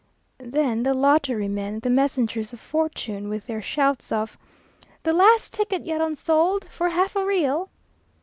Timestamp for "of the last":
4.11-5.53